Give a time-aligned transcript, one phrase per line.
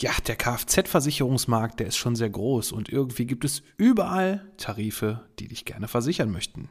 [0.00, 5.48] Ja, der Kfz-Versicherungsmarkt, der ist schon sehr groß und irgendwie gibt es überall Tarife, die
[5.48, 6.68] dich gerne versichern möchten.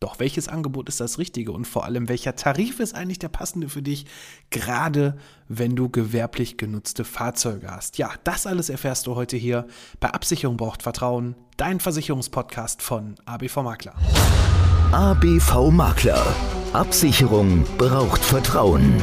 [0.00, 3.68] Doch welches Angebot ist das richtige und vor allem welcher Tarif ist eigentlich der passende
[3.68, 4.06] für dich,
[4.48, 7.98] gerade wenn du gewerblich genutzte Fahrzeuge hast?
[7.98, 9.66] Ja, das alles erfährst du heute hier
[10.00, 13.94] bei Absicherung braucht Vertrauen, dein Versicherungspodcast von ABV Makler.
[14.92, 16.34] ABV Makler.
[16.72, 19.02] Absicherung braucht Vertrauen.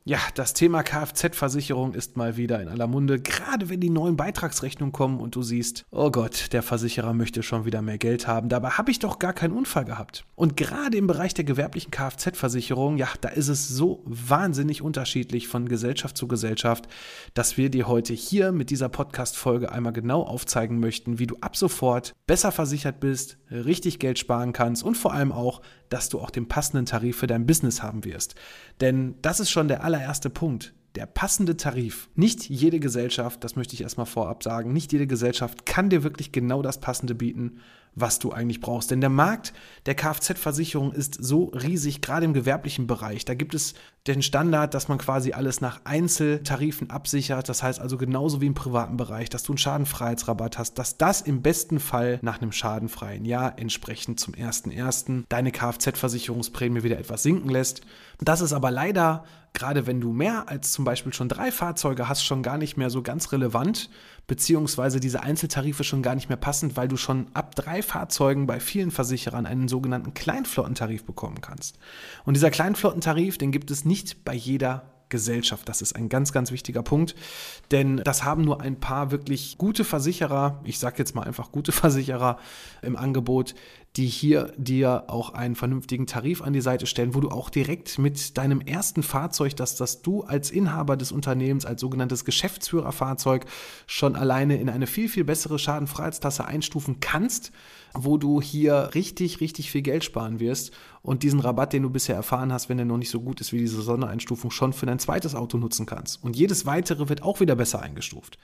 [0.03, 4.91] Ja, das Thema Kfz-Versicherung ist mal wieder in aller Munde, gerade wenn die neuen Beitragsrechnungen
[4.91, 8.71] kommen und du siehst, oh Gott, der Versicherer möchte schon wieder mehr Geld haben, dabei
[8.71, 10.25] habe ich doch gar keinen Unfall gehabt.
[10.33, 15.69] Und gerade im Bereich der gewerblichen Kfz-Versicherung, ja, da ist es so wahnsinnig unterschiedlich von
[15.69, 16.87] Gesellschaft zu Gesellschaft,
[17.35, 21.55] dass wir dir heute hier mit dieser Podcast-Folge einmal genau aufzeigen möchten, wie du ab
[21.55, 26.29] sofort besser versichert bist, richtig Geld sparen kannst und vor allem auch, dass du auch
[26.29, 28.33] den passenden Tarif für dein Business haben wirst.
[28.79, 30.73] Denn das ist schon der allererste Punkt.
[30.95, 32.09] Der passende Tarif.
[32.15, 36.31] Nicht jede Gesellschaft, das möchte ich erstmal vorab sagen, nicht jede Gesellschaft kann dir wirklich
[36.31, 37.59] genau das Passende bieten,
[37.93, 38.91] was du eigentlich brauchst.
[38.91, 39.53] Denn der Markt
[39.85, 43.25] der Kfz-Versicherung ist so riesig, gerade im gewerblichen Bereich.
[43.25, 43.73] Da gibt es
[44.07, 47.49] den Standard, dass man quasi alles nach Einzeltarifen absichert.
[47.49, 51.21] Das heißt also genauso wie im privaten Bereich, dass du einen Schadenfreiheitsrabatt hast, dass das
[51.21, 55.25] im besten Fall nach einem schadenfreien Jahr entsprechend zum 1.1.
[55.29, 57.81] deine Kfz-Versicherungsprämie wieder etwas sinken lässt.
[58.19, 59.23] Das ist aber leider
[59.53, 62.89] gerade wenn du mehr als zum Beispiel schon drei Fahrzeuge hast, schon gar nicht mehr
[62.89, 63.89] so ganz relevant,
[64.27, 68.59] beziehungsweise diese Einzeltarife schon gar nicht mehr passend, weil du schon ab drei Fahrzeugen bei
[68.59, 71.77] vielen Versicherern einen sogenannten Kleinflottentarif bekommen kannst.
[72.23, 73.90] Und dieser Kleinflottentarif, den gibt es nicht
[74.23, 75.69] bei jeder Gesellschaft.
[75.69, 77.13] Das ist ein ganz, ganz wichtiger Punkt,
[77.69, 81.71] denn das haben nur ein paar wirklich gute Versicherer, ich sage jetzt mal einfach gute
[81.73, 82.39] Versicherer
[82.81, 83.53] im Angebot,
[83.97, 87.99] die hier dir auch einen vernünftigen Tarif an die Seite stellen, wo du auch direkt
[87.99, 93.45] mit deinem ersten Fahrzeug, das, das du als Inhaber des Unternehmens, als sogenanntes Geschäftsführerfahrzeug
[93.87, 97.51] schon alleine in eine viel, viel bessere Schadenfreiheitstasse einstufen kannst,
[97.93, 100.71] wo du hier richtig, richtig viel Geld sparen wirst
[101.03, 103.51] und diesen Rabatt, den du bisher erfahren hast, wenn der noch nicht so gut ist
[103.51, 106.23] wie diese Sondereinstufung, schon für dein zweites Auto nutzen kannst.
[106.23, 108.37] Und jedes weitere wird auch wieder besser eingestuft.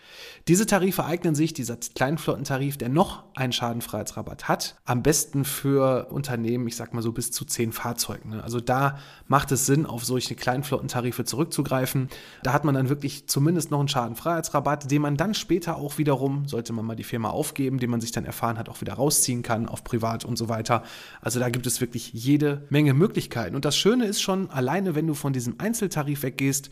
[0.47, 6.67] Diese Tarife eignen sich, dieser Kleinflottentarif, der noch einen Schadenfreiheitsrabatt hat, am besten für Unternehmen,
[6.67, 8.31] ich sag mal so bis zu zehn Fahrzeugen.
[8.31, 8.43] Ne?
[8.43, 8.97] Also da
[9.27, 12.09] macht es Sinn, auf solche Kleinflottentarife zurückzugreifen.
[12.41, 16.47] Da hat man dann wirklich zumindest noch einen Schadenfreiheitsrabatt, den man dann später auch wiederum,
[16.47, 19.43] sollte man mal die Firma aufgeben, den man sich dann erfahren hat, auch wieder rausziehen
[19.43, 20.83] kann auf privat und so weiter.
[21.21, 23.55] Also da gibt es wirklich jede Menge Möglichkeiten.
[23.55, 26.69] Und das Schöne ist schon, alleine wenn du von diesem Einzeltarif weggehst,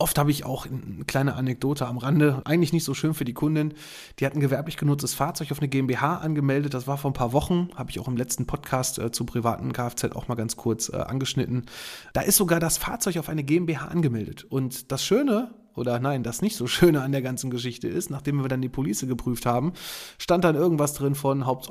[0.00, 3.34] Oft habe ich auch eine kleine Anekdote am Rande, eigentlich nicht so schön für die
[3.34, 3.74] Kundin.
[4.18, 6.72] Die hat ein gewerblich genutztes Fahrzeug auf eine GmbH angemeldet.
[6.72, 9.72] Das war vor ein paar Wochen, habe ich auch im letzten Podcast äh, zu privaten
[9.72, 11.66] Kfz auch mal ganz kurz äh, angeschnitten.
[12.12, 14.44] Da ist sogar das Fahrzeug auf eine GmbH angemeldet.
[14.44, 18.42] Und das Schöne oder nein, das nicht so Schöne an der ganzen Geschichte ist, nachdem
[18.42, 19.72] wir dann die Police geprüft haben,
[20.18, 21.68] stand dann irgendwas drin von haupt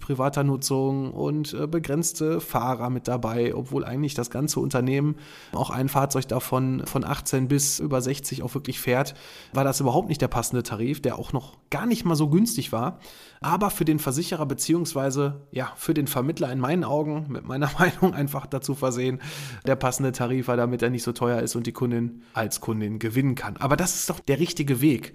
[0.00, 5.16] privater Nutzung und äh, begrenzte Fahrer mit dabei, obwohl eigentlich das ganze Unternehmen
[5.52, 9.14] auch ein Fahrzeug davon von 18 bis über 60 auch wirklich fährt,
[9.52, 12.72] war das überhaupt nicht der passende Tarif, der auch noch gar nicht mal so günstig
[12.72, 12.98] war.
[13.40, 18.14] Aber für den Versicherer beziehungsweise ja für den Vermittler in meinen Augen mit meiner Meinung
[18.14, 19.20] einfach dazu versehen,
[19.66, 22.98] der passende Tarif war, damit er nicht so teuer ist und die Kundin als Kundin
[22.98, 23.56] gewinnen kann kann.
[23.58, 25.14] Aber das ist doch der richtige Weg.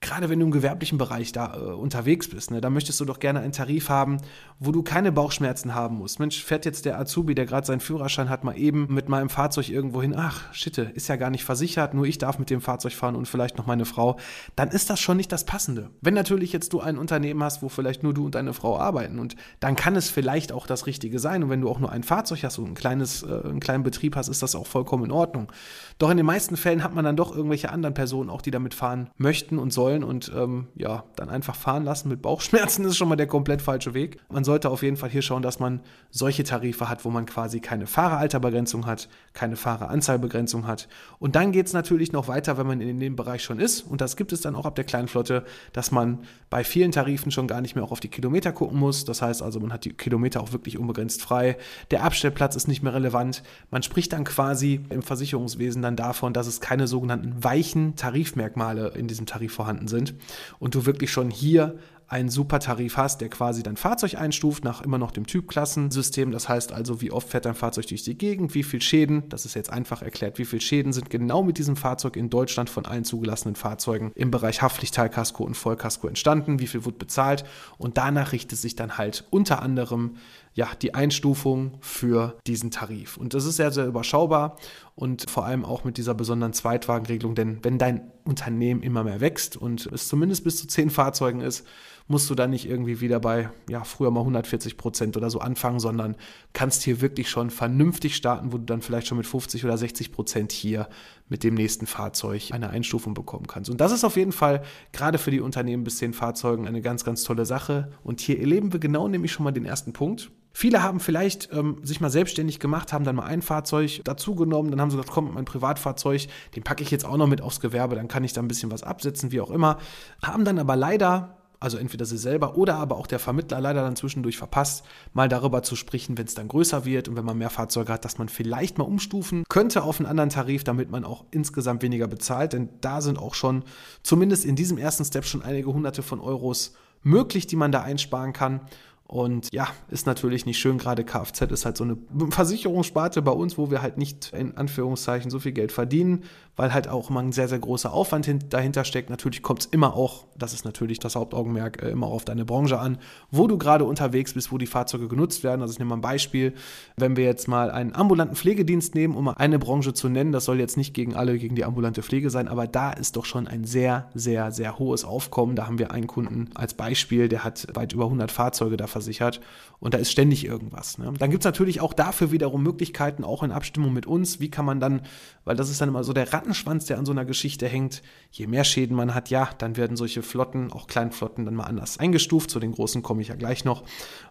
[0.00, 3.18] Gerade wenn du im gewerblichen Bereich da äh, unterwegs bist, ne, da möchtest du doch
[3.18, 4.16] gerne einen Tarif haben,
[4.58, 6.18] wo du keine Bauchschmerzen haben musst.
[6.18, 9.68] Mensch, fährt jetzt der Azubi, der gerade seinen Führerschein hat, mal eben mit meinem Fahrzeug
[9.68, 12.94] irgendwo hin, ach, shitte, ist ja gar nicht versichert, nur ich darf mit dem Fahrzeug
[12.94, 14.18] fahren und vielleicht noch meine Frau,
[14.56, 15.90] dann ist das schon nicht das Passende.
[16.00, 19.18] Wenn natürlich jetzt du ein Unternehmen hast, wo vielleicht nur du und deine Frau arbeiten
[19.18, 22.04] und dann kann es vielleicht auch das Richtige sein und wenn du auch nur ein
[22.04, 25.10] Fahrzeug hast und ein kleines, äh, einen kleinen Betrieb hast, ist das auch vollkommen in
[25.10, 25.52] Ordnung.
[25.98, 28.72] Doch in den meisten Fällen hat man dann doch irgendwelche anderen Personen auch, die damit
[28.72, 33.08] fahren möchten und sollen und ähm, ja, dann einfach fahren lassen mit Bauchschmerzen ist schon
[33.08, 34.18] mal der komplett falsche Weg.
[34.28, 37.60] Man sollte auf jeden Fall hier schauen, dass man solche Tarife hat, wo man quasi
[37.60, 40.88] keine Fahreralterbegrenzung hat, keine Fahreranzahlbegrenzung hat.
[41.18, 43.82] Und dann geht es natürlich noch weiter, wenn man in dem Bereich schon ist.
[43.82, 47.46] Und das gibt es dann auch ab der Kleinflotte, dass man bei vielen Tarifen schon
[47.46, 49.04] gar nicht mehr auch auf die Kilometer gucken muss.
[49.04, 51.56] Das heißt also, man hat die Kilometer auch wirklich unbegrenzt frei.
[51.90, 53.42] Der Abstellplatz ist nicht mehr relevant.
[53.70, 59.06] Man spricht dann quasi im Versicherungswesen dann davon, dass es keine sogenannten weichen Tarifmerkmale in
[59.08, 60.14] diesem Tarif vorhanden sind
[60.58, 61.78] und du wirklich schon hier
[62.10, 66.32] einen super Tarif hast, der quasi dein Fahrzeug einstuft nach immer noch dem Typklassensystem.
[66.32, 69.46] Das heißt also, wie oft fährt dein Fahrzeug durch die Gegend, wie viel Schäden, das
[69.46, 72.84] ist jetzt einfach erklärt, wie viel Schäden sind genau mit diesem Fahrzeug in Deutschland von
[72.84, 77.44] allen zugelassenen Fahrzeugen im Bereich Haftpflichtteilkasko und Vollkasko entstanden, wie viel wird bezahlt
[77.78, 80.16] und danach richtet sich dann halt unter anderem
[80.52, 83.16] ja, die Einstufung für diesen Tarif.
[83.18, 84.56] Und das ist sehr, sehr überschaubar
[84.96, 89.56] und vor allem auch mit dieser besonderen Zweitwagenregelung, denn wenn dein Unternehmen immer mehr wächst
[89.56, 91.64] und es zumindest bis zu zehn Fahrzeugen ist,
[92.10, 95.78] musst du dann nicht irgendwie wieder bei, ja, früher mal 140 Prozent oder so anfangen,
[95.78, 96.16] sondern
[96.52, 100.10] kannst hier wirklich schon vernünftig starten, wo du dann vielleicht schon mit 50 oder 60
[100.10, 100.88] Prozent hier
[101.28, 103.70] mit dem nächsten Fahrzeug eine Einstufung bekommen kannst.
[103.70, 104.62] Und das ist auf jeden Fall
[104.92, 107.92] gerade für die Unternehmen bis zehn Fahrzeugen eine ganz, ganz tolle Sache.
[108.02, 110.32] Und hier erleben wir genau nämlich schon mal den ersten Punkt.
[110.52, 114.80] Viele haben vielleicht ähm, sich mal selbstständig gemacht, haben dann mal ein Fahrzeug dazugenommen, dann
[114.80, 116.26] haben sie gesagt, komm, mein Privatfahrzeug,
[116.56, 118.72] den packe ich jetzt auch noch mit aufs Gewerbe, dann kann ich da ein bisschen
[118.72, 119.78] was absetzen, wie auch immer.
[120.20, 123.94] Haben dann aber leider also entweder sie selber oder aber auch der Vermittler leider dann
[123.94, 127.50] zwischendurch verpasst, mal darüber zu sprechen, wenn es dann größer wird und wenn man mehr
[127.50, 131.24] Fahrzeuge hat, dass man vielleicht mal umstufen könnte auf einen anderen Tarif, damit man auch
[131.30, 132.54] insgesamt weniger bezahlt.
[132.54, 133.62] Denn da sind auch schon,
[134.02, 138.32] zumindest in diesem ersten Step, schon einige hunderte von Euros möglich, die man da einsparen
[138.32, 138.62] kann.
[139.10, 141.98] Und ja, ist natürlich nicht schön, gerade Kfz ist halt so eine
[142.30, 146.22] Versicherungssparte bei uns, wo wir halt nicht in Anführungszeichen so viel Geld verdienen,
[146.60, 149.08] weil halt auch immer ein sehr, sehr großer Aufwand dahinter steckt.
[149.08, 152.78] Natürlich kommt es immer auch, das ist natürlich das Hauptaugenmerk, äh, immer auf deine Branche
[152.78, 152.98] an,
[153.30, 155.62] wo du gerade unterwegs bist, wo die Fahrzeuge genutzt werden.
[155.62, 156.52] Also ich nehme mal ein Beispiel,
[156.98, 160.44] wenn wir jetzt mal einen ambulanten Pflegedienst nehmen, um mal eine Branche zu nennen, das
[160.44, 163.48] soll jetzt nicht gegen alle, gegen die ambulante Pflege sein, aber da ist doch schon
[163.48, 165.56] ein sehr, sehr, sehr hohes Aufkommen.
[165.56, 169.40] Da haben wir einen Kunden als Beispiel, der hat weit über 100 Fahrzeuge da versichert
[169.78, 170.98] und da ist ständig irgendwas.
[170.98, 171.10] Ne?
[171.18, 174.66] Dann gibt es natürlich auch dafür wiederum Möglichkeiten, auch in Abstimmung mit uns, wie kann
[174.66, 175.00] man dann,
[175.46, 178.02] weil das ist dann immer so der Rattenschwanz, der an so einer Geschichte hängt,
[178.32, 181.98] je mehr Schäden man hat, ja, dann werden solche Flotten, auch Kleinflotten, dann mal anders
[181.98, 182.50] eingestuft.
[182.50, 183.84] Zu den großen komme ich ja gleich noch.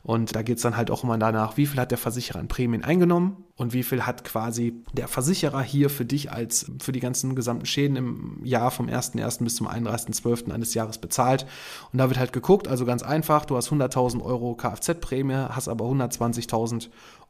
[0.03, 2.49] Und da geht es dann halt auch immer danach, wie viel hat der Versicherer an
[2.49, 6.99] Prämien eingenommen und wie viel hat quasi der Versicherer hier für dich als für die
[6.99, 9.43] ganzen gesamten Schäden im Jahr vom 1.1.
[9.43, 10.51] bis zum 31.12.
[10.51, 11.45] eines Jahres bezahlt.
[11.93, 15.85] Und da wird halt geguckt, also ganz einfach, du hast 100.000 Euro Kfz-Prämie, hast aber
[15.85, 16.89] 120.000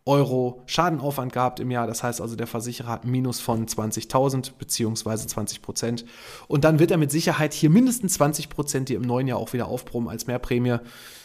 [0.10, 1.86] Euro Schadenaufwand gehabt im Jahr.
[1.86, 6.04] Das heißt also, der Versicherer hat ein Minus von 20.000 beziehungsweise 20 Prozent.
[6.48, 9.54] Und dann wird er mit Sicherheit hier mindestens 20 Prozent, die im neuen Jahr auch
[9.54, 10.80] wieder aufproben als Mehrprämie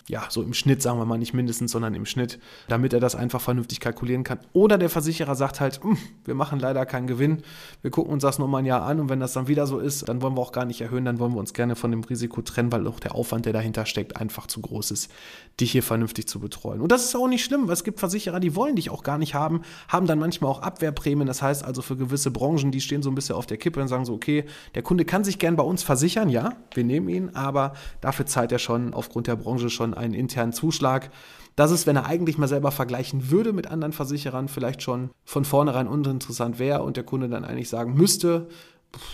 [0.06, 3.14] ja, so im Schnitt, sagen wir mal nicht mindestens, sondern im Schnitt, damit er das
[3.14, 4.38] einfach vernünftig kalkulieren kann.
[4.52, 5.96] Oder der Versicherer sagt halt, hm,
[6.26, 7.42] wir machen leider keinen Gewinn,
[7.80, 10.06] wir gucken uns das nochmal ein Jahr an und wenn das dann wieder so ist,
[10.08, 12.42] dann wollen wir auch gar nicht erhöhen, dann wollen wir uns gerne von dem Risiko
[12.42, 15.10] trennen, weil auch der Aufwand, der dahinter steckt, einfach zu groß ist,
[15.58, 16.82] dich hier vernünftig zu betreuen.
[16.82, 19.16] Und das ist auch nicht schlimm, weil es gibt Versicherer, die wollen dich auch gar
[19.16, 23.02] nicht haben, haben dann manchmal auch Abwehrprämien, das heißt also für gewisse Branchen, die stehen
[23.02, 25.56] so ein bisschen auf der Kippe und sagen so, okay, der Kunde kann sich gern
[25.56, 29.70] bei uns versichern, ja, wir nehmen ihn, aber dafür zahlt er schon aufgrund der Branche
[29.70, 31.10] schon einen internen Zuschlag.
[31.56, 35.44] Das ist, wenn er eigentlich mal selber vergleichen würde mit anderen Versicherern, vielleicht schon von
[35.44, 38.48] vornherein uninteressant wäre und der Kunde dann eigentlich sagen müsste,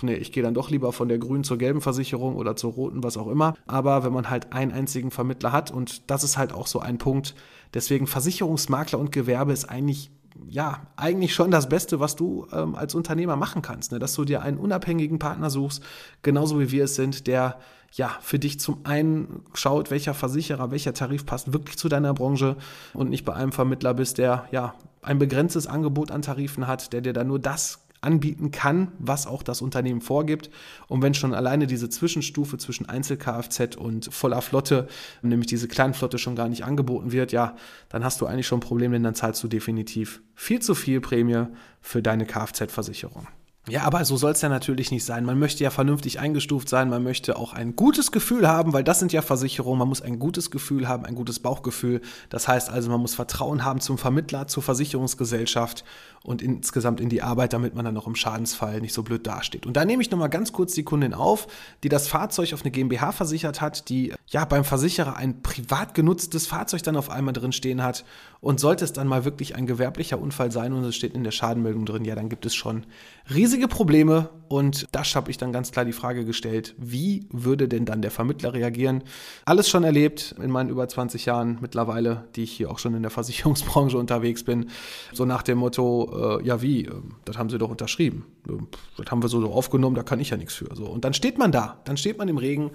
[0.03, 3.03] nee, ich gehe dann doch lieber von der grünen zur gelben Versicherung oder zur roten,
[3.03, 3.55] was auch immer.
[3.67, 6.99] Aber wenn man halt einen einzigen Vermittler hat und das ist halt auch so ein
[6.99, 7.35] Punkt,
[7.75, 10.11] deswegen Versicherungsmakler und Gewerbe ist eigentlich
[10.49, 13.99] ja, eigentlich schon das Beste, was du ähm, als Unternehmer machen kannst, ne?
[13.99, 15.83] dass du dir einen unabhängigen Partner suchst,
[16.23, 17.59] genauso wie wir es sind, der
[17.93, 22.57] ja, für dich zum einen schaut, welcher Versicherer, welcher Tarif passt wirklich zu deiner Branche
[22.95, 27.01] und nicht bei einem Vermittler bist, der ja ein begrenztes Angebot an Tarifen hat, der
[27.01, 30.51] dir dann nur das anbieten kann, was auch das Unternehmen vorgibt.
[30.89, 34.89] Und wenn schon alleine diese Zwischenstufe zwischen Einzel-Kfz und voller Flotte,
[35.23, 37.57] nämlich diese Kleinflotte schon gar nicht angeboten wird, ja,
[37.89, 41.01] dann hast du eigentlich schon ein Problem, denn dann zahlst du definitiv viel zu viel
[41.01, 41.47] Prämie
[41.81, 43.27] für deine Kfz-Versicherung.
[43.69, 45.25] Ja, aber so soll es ja natürlich nicht sein.
[45.25, 48.99] Man möchte ja vernünftig eingestuft sein, man möchte auch ein gutes Gefühl haben, weil das
[48.99, 49.79] sind ja Versicherungen.
[49.79, 52.01] Man muss ein gutes Gefühl haben, ein gutes Bauchgefühl.
[52.31, 55.85] Das heißt also, man muss Vertrauen haben zum Vermittler, zur Versicherungsgesellschaft
[56.23, 59.65] und insgesamt in die Arbeit, damit man dann auch im Schadensfall nicht so blöd dasteht.
[59.65, 61.47] Und da nehme ich nochmal ganz kurz die Kundin auf,
[61.83, 66.47] die das Fahrzeug auf eine GmbH versichert hat, die ja beim Versicherer ein privat genutztes
[66.47, 68.05] Fahrzeug dann auf einmal drin stehen hat.
[68.43, 71.31] Und sollte es dann mal wirklich ein gewerblicher Unfall sein und es steht in der
[71.31, 72.87] Schadenmeldung drin, ja, dann gibt es schon
[73.35, 74.31] riesige Probleme.
[74.49, 78.11] Und da habe ich dann ganz klar die Frage gestellt, wie würde denn dann der
[78.11, 79.05] Vermittler reagieren?
[79.45, 83.03] Alles schon erlebt in meinen über 20 Jahren mittlerweile, die ich hier auch schon in
[83.03, 84.71] der Versicherungsbranche unterwegs bin.
[85.13, 86.93] So nach dem Motto, äh, ja wie, äh,
[87.25, 88.27] das haben sie doch unterschrieben.
[88.49, 88.53] Äh,
[88.97, 90.75] das haben wir so aufgenommen, da kann ich ja nichts für.
[90.75, 90.87] So.
[90.87, 92.71] Und dann steht man da, dann steht man im Regen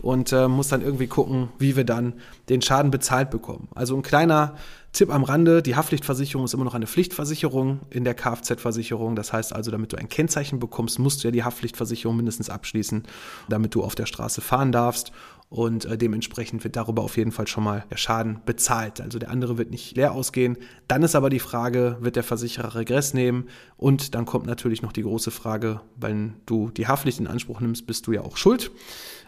[0.00, 2.14] und äh, muss dann irgendwie gucken, wie wir dann
[2.48, 3.68] den Schaden bezahlt bekommen.
[3.74, 4.54] Also ein kleiner
[4.92, 9.16] Tipp am Rande, die Haftpflichtversicherung ist immer noch eine Pflichtversicherung in der Kfz-Versicherung.
[9.16, 13.04] Das heißt also, damit du ein Kennzeichen bekommst, musst du ja die Haftpflichtversicherung mindestens abschließen,
[13.48, 15.12] damit du auf der Straße fahren darfst
[15.52, 19.02] und äh, dementsprechend wird darüber auf jeden Fall schon mal der Schaden bezahlt.
[19.02, 20.56] Also der andere wird nicht leer ausgehen.
[20.88, 23.48] Dann ist aber die Frage, wird der Versicherer Regress nehmen?
[23.76, 27.86] Und dann kommt natürlich noch die große Frage, wenn du die Haftpflicht in Anspruch nimmst,
[27.86, 28.70] bist du ja auch schuld.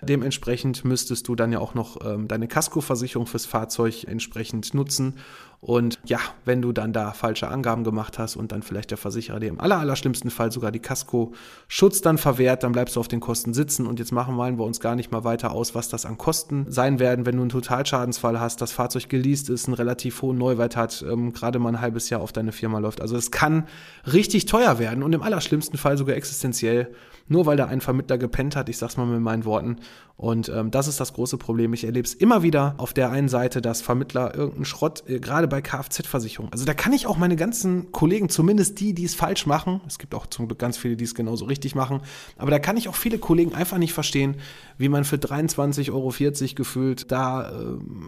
[0.04, 5.18] Dementsprechend müsstest du dann ja auch noch ähm, deine Kaskoversicherung fürs Fahrzeug entsprechend nutzen.
[5.64, 9.40] Und ja, wenn du dann da falsche Angaben gemacht hast und dann vielleicht der Versicherer
[9.40, 13.08] dir im aller, aller schlimmsten Fall sogar die Kasko-Schutz dann verwehrt, dann bleibst du auf
[13.08, 13.86] den Kosten sitzen.
[13.86, 16.98] Und jetzt machen wir uns gar nicht mal weiter aus, was das an Kosten sein
[16.98, 21.02] werden, wenn du einen Totalschadensfall hast, das Fahrzeug geleast ist, einen relativ hohen Neuwert hat,
[21.10, 23.00] ähm, gerade mal ein halbes Jahr auf deine Firma läuft.
[23.00, 23.66] Also es kann
[24.12, 26.90] richtig teuer werden und im allerschlimmsten Fall sogar existenziell
[27.28, 29.76] nur weil da ein Vermittler gepennt hat, ich sag's mal mit meinen Worten.
[30.16, 31.72] Und ähm, das ist das große Problem.
[31.72, 35.48] Ich erlebe es immer wieder auf der einen Seite, dass Vermittler irgendeinen Schrott, äh, gerade
[35.48, 36.52] bei Kfz-Versicherungen.
[36.52, 39.98] Also da kann ich auch meine ganzen Kollegen, zumindest die, die es falsch machen, es
[39.98, 42.00] gibt auch zum Glück ganz viele, die es genauso richtig machen,
[42.36, 44.36] aber da kann ich auch viele Kollegen einfach nicht verstehen,
[44.78, 46.12] wie man für 23,40 Euro
[46.54, 47.54] gefühlt da äh,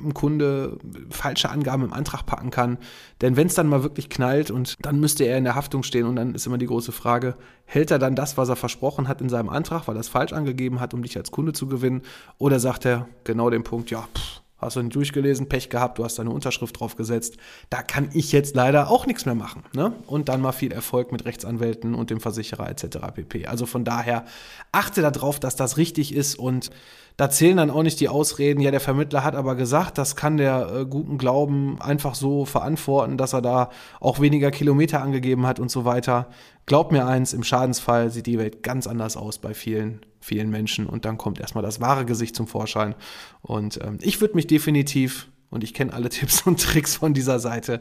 [0.05, 0.79] ein Kunde
[1.11, 2.79] falsche Angaben im Antrag packen kann.
[3.21, 6.07] Denn wenn es dann mal wirklich knallt und dann müsste er in der Haftung stehen
[6.07, 9.21] und dann ist immer die große Frage, hält er dann das, was er versprochen hat
[9.21, 12.03] in seinem Antrag, weil er es falsch angegeben hat, um dich als Kunde zu gewinnen?
[12.39, 16.05] Oder sagt er genau den Punkt, ja, pff, hast du nicht durchgelesen, Pech gehabt, du
[16.05, 17.37] hast deine Unterschrift drauf gesetzt.
[17.71, 19.65] Da kann ich jetzt leider auch nichts mehr machen.
[19.75, 19.93] Ne?
[20.07, 22.99] Und dann mal viel Erfolg mit Rechtsanwälten und dem Versicherer etc.
[23.15, 23.47] pp.
[23.47, 24.25] Also von daher
[24.73, 26.71] achte darauf, dass das richtig ist und
[27.17, 30.37] da zählen dann auch nicht die Ausreden, ja, der Vermittler hat aber gesagt, das kann
[30.37, 33.71] der äh, guten Glauben einfach so verantworten, dass er da
[34.01, 36.29] auch weniger Kilometer angegeben hat und so weiter.
[36.67, 40.87] Glaubt mir eins, im Schadensfall sieht die Welt ganz anders aus bei vielen, vielen Menschen
[40.87, 42.97] und dann kommt erstmal das wahre Gesicht zum Vorschein.
[43.43, 47.39] Und ähm, ich würde mich definitiv und ich kenne alle Tipps und Tricks von dieser
[47.39, 47.81] Seite,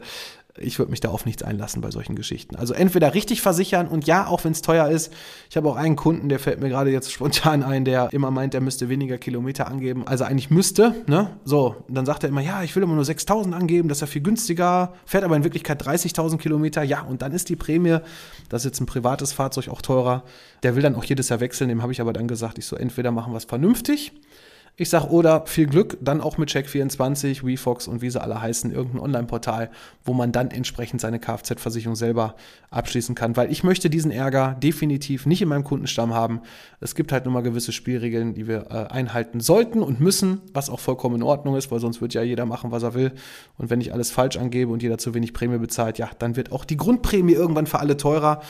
[0.58, 2.56] ich würde mich da auf nichts einlassen bei solchen Geschichten.
[2.56, 5.12] Also entweder richtig versichern und ja, auch wenn es teuer ist.
[5.50, 8.54] Ich habe auch einen Kunden, der fällt mir gerade jetzt spontan ein, der immer meint,
[8.54, 10.94] er müsste weniger Kilometer angeben, als er eigentlich müsste.
[11.06, 11.30] Ne?
[11.44, 14.06] So, dann sagt er immer, ja, ich will immer nur 6.000 angeben, das ist ja
[14.06, 16.82] viel günstiger, fährt aber in Wirklichkeit 30.000 Kilometer.
[16.82, 17.98] Ja, und dann ist die Prämie,
[18.48, 20.24] das ist jetzt ein privates Fahrzeug, auch teurer.
[20.62, 21.68] Der will dann auch jedes Jahr wechseln.
[21.68, 24.12] Dem habe ich aber dann gesagt, ich so, entweder machen wir es vernünftig
[24.78, 28.70] ich sag oder viel Glück, dann auch mit Check24, WeFox und wie sie alle heißen,
[28.70, 29.70] irgendein Online-Portal,
[30.04, 32.34] wo man dann entsprechend seine Kfz-Versicherung selber
[32.70, 33.38] abschließen kann.
[33.38, 36.42] Weil ich möchte diesen Ärger definitiv nicht in meinem Kundenstamm haben.
[36.80, 40.68] Es gibt halt nur mal gewisse Spielregeln, die wir äh, einhalten sollten und müssen, was
[40.68, 43.12] auch vollkommen in Ordnung ist, weil sonst wird ja jeder machen, was er will.
[43.56, 46.52] Und wenn ich alles falsch angebe und jeder zu wenig Prämie bezahlt, ja, dann wird
[46.52, 48.42] auch die Grundprämie irgendwann für alle teurer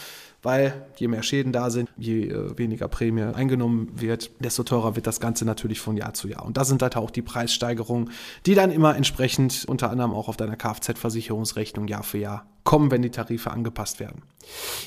[0.46, 5.08] weil je mehr Schäden da sind, je äh, weniger Prämie eingenommen wird, desto teurer wird
[5.08, 6.46] das Ganze natürlich von Jahr zu Jahr.
[6.46, 8.10] Und da sind halt auch die Preissteigerungen,
[8.46, 13.00] die dann immer entsprechend unter anderem auch auf deiner Kfz-Versicherungsrechnung Jahr für Jahr kommen, wenn
[13.00, 14.22] die Tarife angepasst werden.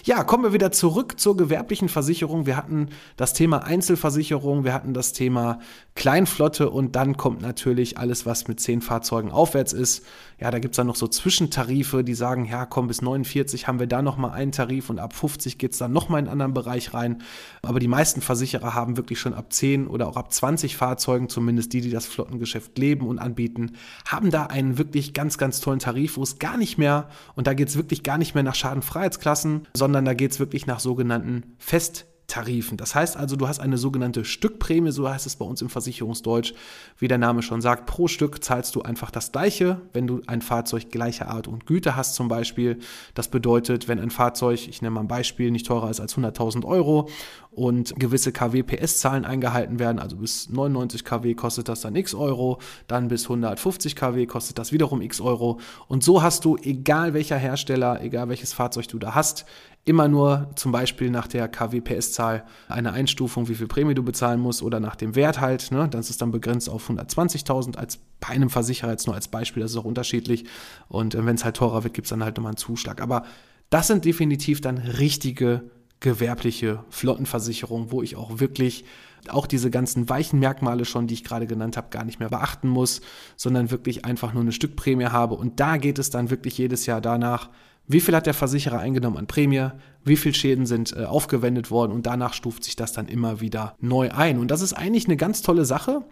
[0.04, 2.46] Ja, kommen wir wieder zurück zur gewerblichen Versicherung.
[2.46, 5.60] Wir hatten das Thema Einzelversicherung, wir hatten das Thema
[5.96, 10.06] Kleinflotte und dann kommt natürlich alles, was mit zehn Fahrzeugen aufwärts ist.
[10.40, 13.80] Ja, da gibt es dann noch so Zwischentarife, die sagen, ja, komm, bis 49 haben
[13.80, 16.54] wir da nochmal einen Tarif und ab 50 geht es dann nochmal in einen anderen
[16.54, 17.22] Bereich rein.
[17.62, 21.74] Aber die meisten Versicherer haben wirklich schon ab 10 oder auch ab 20 Fahrzeugen, zumindest
[21.74, 23.74] die, die das Flottengeschäft leben und anbieten,
[24.06, 27.54] haben da einen wirklich ganz, ganz tollen Tarif, wo es gar nicht mehr, und da
[27.54, 31.56] geht es wirklich gar nicht mehr nach Schadenfreiheitsklassen, sondern da geht es wirklich nach sogenannten
[31.58, 32.78] Fest Tarifen.
[32.78, 36.54] Das heißt also, du hast eine sogenannte Stückprämie, so heißt es bei uns im Versicherungsdeutsch.
[36.98, 40.42] Wie der Name schon sagt, pro Stück zahlst du einfach das gleiche, wenn du ein
[40.42, 42.80] Fahrzeug gleicher Art und Güte hast zum Beispiel.
[43.16, 46.64] Das bedeutet, wenn ein Fahrzeug, ich nenne mal ein Beispiel, nicht teurer ist als 100.000
[46.66, 47.10] Euro
[47.52, 53.08] und gewisse kW-PS-Zahlen eingehalten werden, also bis 99 kW kostet das dann x Euro, dann
[53.08, 55.60] bis 150 kW kostet das wiederum x Euro.
[55.88, 59.46] Und so hast du, egal welcher Hersteller, egal welches Fahrzeug du da hast,
[59.90, 64.62] immer nur zum Beispiel nach der KWPS-Zahl eine Einstufung, wie viel Prämie du bezahlen musst
[64.62, 65.72] oder nach dem Wert halt.
[65.72, 65.88] Ne?
[65.90, 69.72] Das ist dann begrenzt auf 120.000 als bei einem Versicherer jetzt nur als Beispiel, das
[69.72, 70.46] ist auch unterschiedlich.
[70.90, 73.02] Und äh, wenn es halt teurer wird, gibt es dann halt nochmal einen Zuschlag.
[73.02, 73.24] Aber
[73.72, 75.64] das sind definitiv dann richtige
[76.02, 78.86] gewerbliche Flottenversicherungen, wo ich auch wirklich
[79.28, 82.70] auch diese ganzen weichen Merkmale schon, die ich gerade genannt habe, gar nicht mehr beachten
[82.70, 83.02] muss,
[83.36, 85.34] sondern wirklich einfach nur eine Stückprämie habe.
[85.34, 87.50] Und da geht es dann wirklich jedes Jahr danach,
[87.90, 89.70] wie viel hat der Versicherer eingenommen an Prämie,
[90.06, 93.76] wie viel Schäden sind äh, aufgewendet worden und danach stuft sich das dann immer wieder
[93.82, 94.38] neu ein.
[94.38, 96.04] Und das ist eigentlich eine ganz tolle Sache.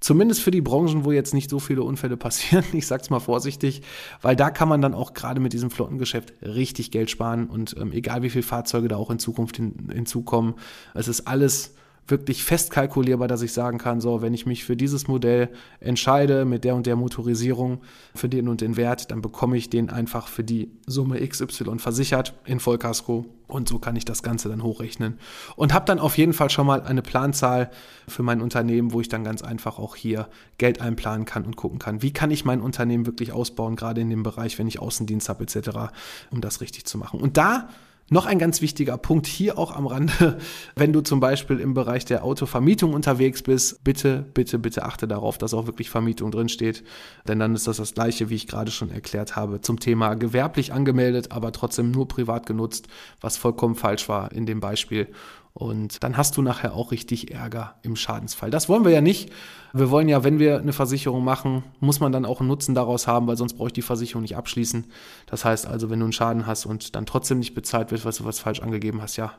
[0.00, 2.64] Zumindest für die Branchen, wo jetzt nicht so viele Unfälle passieren.
[2.72, 3.82] Ich sag's mal vorsichtig,
[4.22, 7.92] weil da kann man dann auch gerade mit diesem Flottengeschäft richtig Geld sparen und ähm,
[7.92, 10.54] egal wie viele Fahrzeuge da auch in Zukunft hin, hinzukommen,
[10.94, 11.74] es ist alles
[12.10, 15.48] wirklich fest dass ich sagen kann, so, wenn ich mich für dieses Modell
[15.80, 17.80] entscheide mit der und der Motorisierung
[18.14, 22.34] für den und den Wert, dann bekomme ich den einfach für die Summe XY versichert
[22.44, 25.18] in Vollkasko und so kann ich das Ganze dann hochrechnen
[25.56, 27.70] und habe dann auf jeden Fall schon mal eine Planzahl
[28.08, 31.78] für mein Unternehmen, wo ich dann ganz einfach auch hier Geld einplanen kann und gucken
[31.78, 35.28] kann, wie kann ich mein Unternehmen wirklich ausbauen, gerade in dem Bereich, wenn ich Außendienst
[35.28, 35.92] habe etc.,
[36.30, 37.20] um das richtig zu machen.
[37.20, 37.68] Und da
[38.10, 40.38] noch ein ganz wichtiger Punkt hier auch am Rande,
[40.76, 45.38] wenn du zum Beispiel im Bereich der Autovermietung unterwegs bist, bitte, bitte, bitte achte darauf,
[45.38, 46.84] dass auch wirklich Vermietung drin steht,
[47.26, 50.72] denn dann ist das das gleiche, wie ich gerade schon erklärt habe, zum Thema gewerblich
[50.72, 52.88] angemeldet, aber trotzdem nur privat genutzt,
[53.20, 55.08] was vollkommen falsch war in dem Beispiel.
[55.52, 58.50] Und dann hast du nachher auch richtig Ärger im Schadensfall.
[58.50, 59.30] Das wollen wir ja nicht.
[59.72, 63.06] Wir wollen ja, wenn wir eine Versicherung machen, muss man dann auch einen Nutzen daraus
[63.06, 64.86] haben, weil sonst brauche ich die Versicherung nicht abschließen.
[65.26, 68.16] Das heißt also, wenn du einen Schaden hast und dann trotzdem nicht bezahlt wird, was
[68.16, 69.32] du was falsch angegeben hast, ja,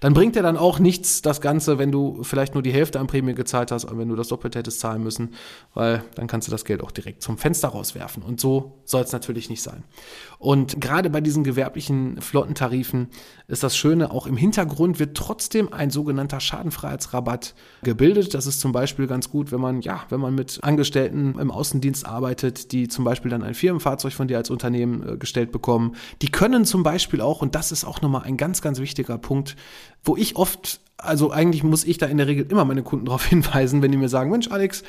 [0.00, 3.06] dann bringt dir dann auch nichts das Ganze, wenn du vielleicht nur die Hälfte an
[3.06, 5.34] Prämie gezahlt hast, aber wenn du das Doppelte hättest zahlen müssen,
[5.72, 8.22] weil dann kannst du das Geld auch direkt zum Fenster rauswerfen.
[8.22, 9.84] Und so soll es natürlich nicht sein.
[10.38, 13.08] Und gerade bei diesen gewerblichen Flottentarifen
[13.48, 18.34] ist das Schöne, auch im Hintergrund wird trotzdem ein sogenannter Schadenfreiheitsrabatt gebildet.
[18.34, 22.06] Das ist zum Beispiel ganz gut, wenn man, ja, wenn man mit Angestellten im Außendienst
[22.06, 25.96] arbeitet, die zum Beispiel dann ein Firmenfahrzeug von dir als Unternehmen äh, gestellt bekommen.
[26.22, 29.56] Die können zum Beispiel auch, und das ist auch nochmal ein ganz, ganz wichtiger Punkt,
[30.04, 33.24] wo ich oft also eigentlich muss ich da in der Regel immer meine Kunden darauf
[33.24, 34.82] hinweisen, wenn die mir sagen, Mensch Alex,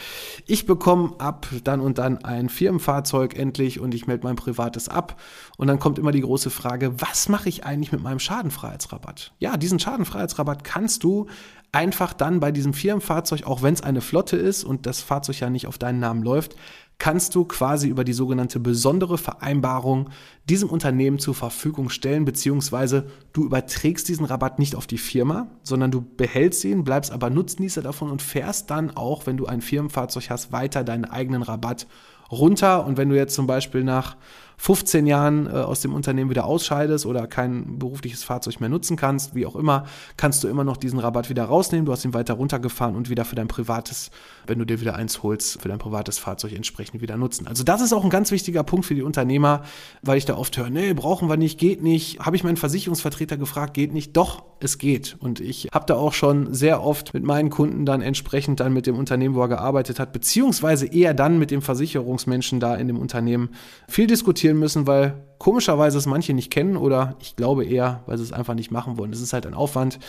[0.48, 5.22] ich bekomme ab dann und dann ein Firmenfahrzeug endlich und ich melde mein privates ab.
[5.58, 9.34] Und dann kommt immer die große Frage, was mache ich eigentlich mit meinem Schadenfreiheitsrabatt?
[9.38, 11.28] Ja, diesen Schadenfreiheitsrabatt kannst du
[11.72, 15.50] einfach dann bei diesem Firmenfahrzeug, auch wenn es eine Flotte ist und das Fahrzeug ja
[15.50, 16.56] nicht auf deinen Namen läuft,
[16.98, 20.10] kannst du quasi über die sogenannte besondere Vereinbarung
[20.50, 25.92] diesem Unternehmen zur Verfügung stellen, beziehungsweise du überträgst diesen Rabatt nicht auf die Firma, sondern
[25.92, 30.30] du behältst ihn, bleibst aber Nutznießer davon und fährst dann auch, wenn du ein Firmenfahrzeug
[30.30, 31.88] hast, weiter deinen eigenen Rabatt
[32.32, 32.86] runter.
[32.86, 34.18] Und wenn du jetzt zum Beispiel nach
[34.62, 39.34] 15 Jahren äh, aus dem Unternehmen wieder ausscheidest oder kein berufliches Fahrzeug mehr nutzen kannst,
[39.34, 39.86] wie auch immer,
[40.18, 41.86] kannst du immer noch diesen Rabatt wieder rausnehmen.
[41.86, 44.12] Du hast ihn weiter runtergefahren und wieder für dein privates,
[44.48, 47.48] wenn du dir wieder eins holst, für dein privates Fahrzeug entsprechend wieder nutzen.
[47.48, 49.64] Also das ist auch ein ganz wichtiger Punkt für die Unternehmer,
[50.02, 52.20] weil ich da oft höre, nee, brauchen wir nicht, geht nicht.
[52.20, 54.18] Habe ich meinen Versicherungsvertreter gefragt, geht nicht.
[54.18, 55.16] Doch, es geht.
[55.22, 58.88] Und ich habe da auch schon sehr oft mit meinen Kunden dann entsprechend dann mit
[58.88, 63.00] dem Unternehmen, wo er gearbeitet hat, beziehungsweise eher dann mit dem Versicherungsmenschen da in dem
[63.00, 63.52] Unternehmen
[63.88, 68.18] viel diskutiert diskutieren müssen, weil komischerweise es manche nicht kennen oder ich glaube eher, weil
[68.18, 69.12] sie es einfach nicht machen wollen.
[69.12, 70.00] Das ist halt ein Aufwand.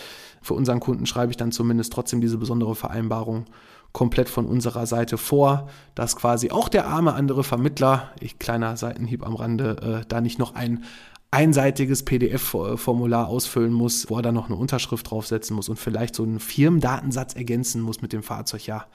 [0.42, 3.46] Für unseren Kunden schreibe ich dann zumindest trotzdem diese besondere Vereinbarung
[3.92, 9.26] komplett von unserer Seite vor, dass quasi auch der arme andere Vermittler, ich kleiner Seitenhieb
[9.26, 10.84] am Rande, äh, da nicht noch ein
[11.32, 16.24] einseitiges PDF-Formular ausfüllen muss, wo er dann noch eine Unterschrift draufsetzen muss und vielleicht so
[16.24, 18.66] einen Firmendatensatz ergänzen muss mit dem Fahrzeug.
[18.66, 18.86] Ja,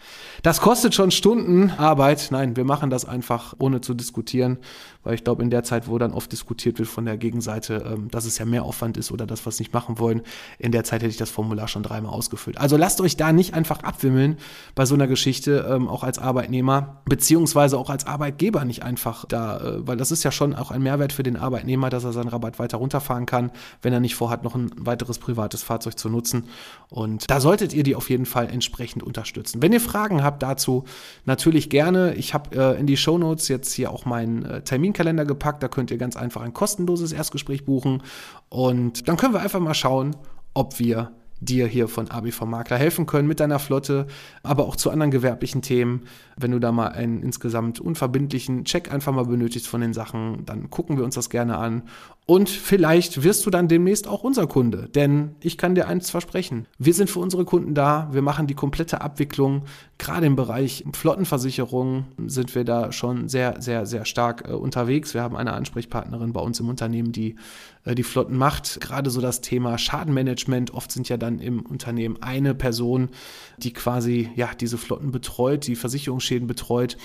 [0.44, 2.28] das kostet schon Stunden Arbeit.
[2.32, 4.58] Nein, wir machen das einfach ohne zu diskutieren,
[5.06, 8.12] weil ich glaube, in der Zeit, wo dann oft diskutiert wird von der Gegenseite, ähm,
[8.12, 10.22] dass es ja mehr Aufwand ist oder das, was nicht machen wollen,
[10.60, 12.58] in der Zeit hätte ich das Formular schon dreimal ausgefüllt.
[12.58, 14.38] Also lasst euch da nicht einfach abwimmeln
[14.76, 19.58] bei so einer Geschichte, ähm, auch als Arbeitnehmer, beziehungsweise auch als Arbeitgeber nicht einfach da,
[19.58, 22.26] äh, weil das ist ja schon auch ein Mehrwert für den Arbeitnehmer, dass er sein
[22.26, 26.10] seinen Rabatt weiter runterfahren kann, wenn er nicht vorhat, noch ein weiteres privates Fahrzeug zu
[26.10, 26.46] nutzen.
[26.90, 29.62] Und da solltet ihr die auf jeden Fall entsprechend unterstützen.
[29.62, 30.86] Wenn ihr Fragen habt dazu,
[31.26, 32.16] natürlich gerne.
[32.16, 34.62] Ich habe äh, in die Show Notes jetzt hier auch meinen äh,
[34.96, 35.62] Terminkalender gepackt.
[35.62, 38.02] Da könnt ihr ganz einfach ein kostenloses Erstgespräch buchen.
[38.50, 40.16] Und dann können wir einfach mal schauen,
[40.54, 44.08] ob wir dir hier von ABV Makler helfen können mit deiner Flotte,
[44.42, 46.06] aber auch zu anderen gewerblichen Themen.
[46.38, 50.70] Wenn du da mal einen insgesamt unverbindlichen Check einfach mal benötigst von den Sachen, dann
[50.70, 51.84] gucken wir uns das gerne an
[52.28, 54.90] Und vielleicht wirst du dann demnächst auch unser Kunde.
[54.90, 56.66] Denn ich kann dir eins versprechen.
[56.80, 58.10] Wir sind für unsere Kunden da.
[58.12, 59.66] Wir machen die komplette Abwicklung.
[60.00, 65.14] Gerade im Bereich Flottenversicherung sind wir da schon sehr, sehr, sehr stark äh, unterwegs.
[65.14, 67.36] Wir haben eine Ansprechpartnerin bei uns im Unternehmen, die
[67.84, 68.82] äh, die Flotten macht.
[68.82, 70.74] Gerade so das Thema Schadenmanagement.
[70.74, 73.10] Oft sind ja dann im Unternehmen eine Person,
[73.58, 76.98] die quasi ja diese Flotten betreut, die Versicherungsschäden betreut.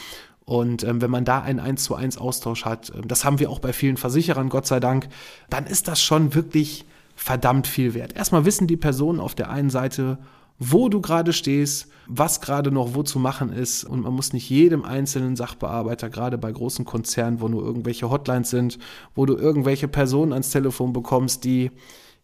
[0.51, 3.51] Und ähm, wenn man da einen 1 zu 1 Austausch hat, äh, das haben wir
[3.51, 5.09] auch bei vielen Versicherern, Gott sei Dank,
[5.49, 8.17] dann ist das schon wirklich verdammt viel wert.
[8.17, 10.19] Erstmal wissen die Personen auf der einen Seite,
[10.59, 13.85] wo du gerade stehst, was gerade noch wo zu machen ist.
[13.85, 18.51] Und man muss nicht jedem einzelnen Sachbearbeiter, gerade bei großen Konzernen, wo nur irgendwelche Hotlines
[18.51, 18.81] sind,
[19.15, 21.71] wo du irgendwelche Personen ans Telefon bekommst, die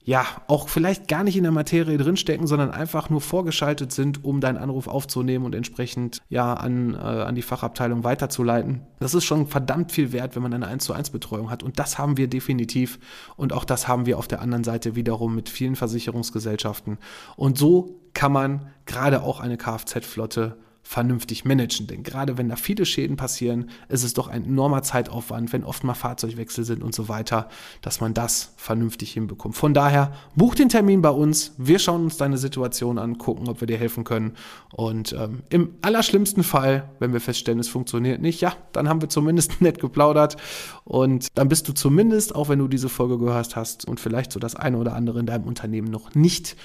[0.06, 4.40] ja, auch vielleicht gar nicht in der Materie drinstecken, sondern einfach nur vorgeschaltet sind, um
[4.40, 8.82] deinen Anruf aufzunehmen und entsprechend ja an, äh, an die Fachabteilung weiterzuleiten.
[9.00, 11.64] Das ist schon verdammt viel wert, wenn man eine 1 zu 1 Betreuung hat.
[11.64, 13.00] Und das haben wir definitiv.
[13.36, 16.98] Und auch das haben wir auf der anderen Seite wiederum mit vielen Versicherungsgesellschaften.
[17.34, 21.88] Und so kann man gerade auch eine Kfz-Flotte vernünftig managen.
[21.88, 25.82] Denn gerade wenn da viele Schäden passieren, ist es doch ein enormer Zeitaufwand, wenn oft
[25.82, 27.48] mal Fahrzeugwechsel sind und so weiter,
[27.82, 29.56] dass man das vernünftig hinbekommt.
[29.56, 31.54] Von daher, buch den Termin bei uns.
[31.58, 34.34] Wir schauen uns deine Situation an, gucken, ob wir dir helfen können.
[34.72, 39.08] Und ähm, im allerschlimmsten Fall, wenn wir feststellen, es funktioniert nicht, ja, dann haben wir
[39.08, 40.36] zumindest nett geplaudert.
[40.84, 44.38] Und dann bist du zumindest, auch wenn du diese Folge gehört hast und vielleicht so
[44.38, 46.56] das eine oder andere in deinem Unternehmen noch nicht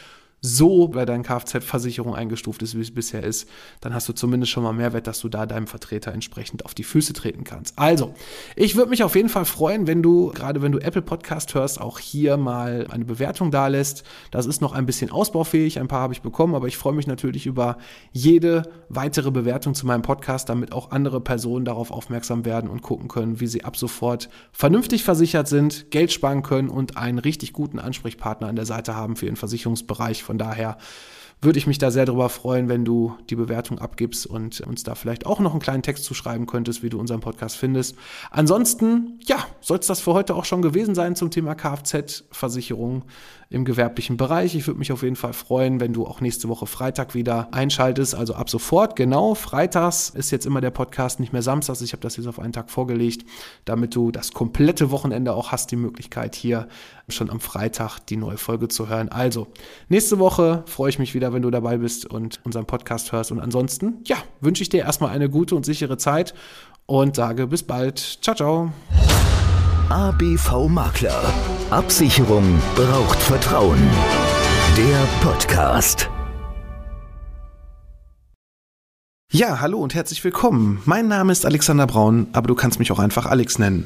[0.43, 3.47] so bei deiner Kfz-Versicherung eingestuft ist, wie es bisher ist,
[3.79, 6.83] dann hast du zumindest schon mal Mehrwert, dass du da deinem Vertreter entsprechend auf die
[6.83, 7.77] Füße treten kannst.
[7.77, 8.15] Also,
[8.55, 11.79] ich würde mich auf jeden Fall freuen, wenn du, gerade wenn du Apple Podcast hörst,
[11.79, 14.03] auch hier mal eine Bewertung da lässt.
[14.31, 17.05] Das ist noch ein bisschen ausbaufähig, ein paar habe ich bekommen, aber ich freue mich
[17.05, 17.77] natürlich über
[18.11, 23.09] jede weitere Bewertung zu meinem Podcast, damit auch andere Personen darauf aufmerksam werden und gucken
[23.09, 27.77] können, wie sie ab sofort vernünftig versichert sind, Geld sparen können und einen richtig guten
[27.77, 30.77] Ansprechpartner an der Seite haben für ihren Versicherungsbereich von daher
[31.41, 34.93] würde ich mich da sehr darüber freuen, wenn du die Bewertung abgibst und uns da
[34.93, 37.95] vielleicht auch noch einen kleinen Text zu schreiben könntest, wie du unseren Podcast findest.
[38.29, 43.03] Ansonsten, ja, soll es das für heute auch schon gewesen sein zum Thema Kfz-Versicherung
[43.49, 44.55] im gewerblichen Bereich.
[44.55, 48.15] Ich würde mich auf jeden Fall freuen, wenn du auch nächste Woche Freitag wieder einschaltest.
[48.15, 51.81] Also ab sofort, genau, freitags ist jetzt immer der Podcast, nicht mehr samstags.
[51.81, 53.27] Ich habe das jetzt auf einen Tag vorgelegt,
[53.65, 56.69] damit du das komplette Wochenende auch hast, die Möglichkeit hier
[57.09, 59.09] schon am Freitag die neue Folge zu hören.
[59.09, 59.47] Also,
[59.89, 63.31] nächste Woche freue ich mich wieder, wenn du dabei bist und unseren Podcast hörst.
[63.31, 66.33] Und ansonsten, ja, wünsche ich dir erstmal eine gute und sichere Zeit
[66.85, 67.99] und sage bis bald.
[68.21, 68.71] Ciao, ciao.
[69.89, 71.21] ABV Makler.
[71.69, 73.79] Absicherung braucht Vertrauen.
[74.77, 76.09] Der Podcast.
[79.33, 80.81] Ja, hallo und herzlich willkommen.
[80.85, 83.85] Mein Name ist Alexander Braun, aber du kannst mich auch einfach Alex nennen.